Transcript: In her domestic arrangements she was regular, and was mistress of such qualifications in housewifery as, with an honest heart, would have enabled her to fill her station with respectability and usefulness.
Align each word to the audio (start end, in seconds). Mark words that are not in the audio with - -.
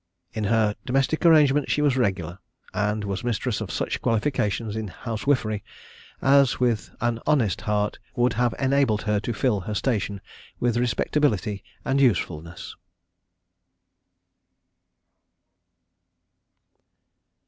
In 0.33 0.45
her 0.45 0.73
domestic 0.83 1.23
arrangements 1.27 1.71
she 1.71 1.83
was 1.83 1.95
regular, 1.95 2.39
and 2.73 3.03
was 3.03 3.23
mistress 3.23 3.61
of 3.61 3.69
such 3.69 4.01
qualifications 4.01 4.75
in 4.75 4.87
housewifery 4.87 5.63
as, 6.23 6.59
with 6.59 6.89
an 7.01 7.19
honest 7.27 7.61
heart, 7.61 7.99
would 8.15 8.33
have 8.33 8.55
enabled 8.57 9.03
her 9.03 9.19
to 9.19 9.31
fill 9.31 9.59
her 9.59 9.75
station 9.75 10.19
with 10.59 10.75
respectability 10.77 11.63
and 11.85 12.01
usefulness. 12.01 12.75